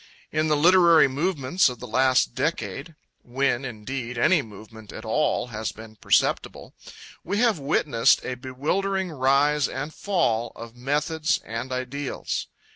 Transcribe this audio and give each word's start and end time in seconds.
In 0.31 0.47
the 0.47 0.57
literary 0.57 1.07
movements 1.07 1.69
of 1.69 1.77
the 1.79 1.85
last 1.85 2.33
decade 2.33 2.95
when, 3.21 3.63
indeed, 3.63 4.17
any 4.17 4.41
movement 4.41 4.91
at 4.91 5.05
all 5.05 5.49
has 5.49 5.71
been 5.71 5.95
perceptible 5.95 6.73
we 7.23 7.37
have 7.37 7.59
witnessed 7.59 8.25
a 8.25 8.33
bewildering 8.33 9.11
rise 9.11 9.67
and 9.67 9.93
fall 9.93 10.53
of 10.55 10.75
methods 10.75 11.37
and 11.45 11.71
ideals. 11.71 12.47